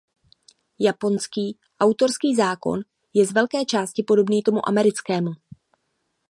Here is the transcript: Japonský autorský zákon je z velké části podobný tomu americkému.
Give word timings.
Japonský 0.79 1.57
autorský 1.81 2.35
zákon 2.35 2.79
je 3.13 3.25
z 3.25 3.31
velké 3.31 3.65
části 3.65 4.03
podobný 4.03 4.43
tomu 4.43 4.69
americkému. 4.69 5.31